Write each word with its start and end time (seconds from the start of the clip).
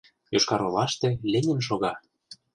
Йошкар-Олаште 0.33 1.09
Ленин 1.31 1.59
шога. 1.67 1.93